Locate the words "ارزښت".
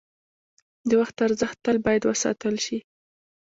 1.27-1.57